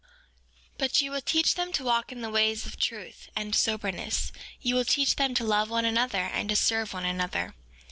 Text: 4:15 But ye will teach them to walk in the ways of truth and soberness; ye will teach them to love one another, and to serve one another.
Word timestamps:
4:15 0.01 0.07
But 0.79 0.99
ye 0.99 1.09
will 1.11 1.21
teach 1.21 1.53
them 1.53 1.71
to 1.73 1.83
walk 1.83 2.11
in 2.11 2.21
the 2.21 2.31
ways 2.31 2.65
of 2.65 2.75
truth 2.79 3.29
and 3.35 3.53
soberness; 3.53 4.31
ye 4.59 4.73
will 4.73 4.83
teach 4.83 5.15
them 5.17 5.35
to 5.35 5.43
love 5.43 5.69
one 5.69 5.85
another, 5.85 6.23
and 6.23 6.49
to 6.49 6.55
serve 6.55 6.91
one 6.93 7.05
another. 7.05 7.53